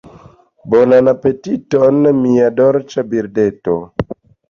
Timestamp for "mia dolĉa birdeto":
2.25-3.81